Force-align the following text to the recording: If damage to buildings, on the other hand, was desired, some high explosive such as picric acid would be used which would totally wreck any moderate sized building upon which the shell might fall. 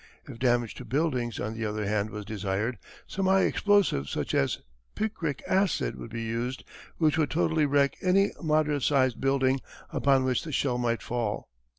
If 0.25 0.39
damage 0.39 0.73
to 0.77 0.83
buildings, 0.85 1.39
on 1.39 1.53
the 1.53 1.63
other 1.63 1.85
hand, 1.85 2.09
was 2.09 2.25
desired, 2.25 2.79
some 3.05 3.27
high 3.27 3.43
explosive 3.43 4.09
such 4.09 4.33
as 4.33 4.57
picric 4.95 5.43
acid 5.47 5.95
would 5.95 6.09
be 6.09 6.23
used 6.23 6.63
which 6.97 7.19
would 7.19 7.29
totally 7.29 7.67
wreck 7.67 7.95
any 8.01 8.31
moderate 8.41 8.81
sized 8.81 9.21
building 9.21 9.59
upon 9.91 10.23
which 10.23 10.41
the 10.43 10.51
shell 10.51 10.79
might 10.79 11.03
fall. 11.03 11.49